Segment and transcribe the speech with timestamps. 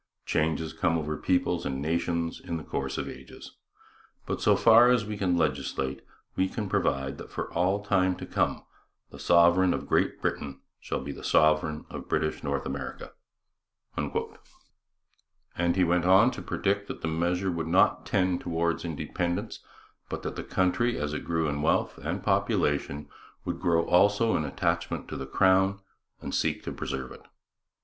[0.25, 3.57] Changes come over peoples and nations in the course of ages.
[4.25, 6.01] But so far as we can legislate,
[6.35, 8.65] we provide that for all time to come
[9.11, 13.13] the sovereign of Great Britain shall be the sovereign of British North America.
[13.95, 14.09] And
[15.75, 19.59] he went on to predict that the measure would not tend towards independence,
[20.09, 23.07] but that the country, as it grew in wealth and population,
[23.45, 25.79] would grow also in attachment to the crown
[26.21, 27.21] and seek to preserve it.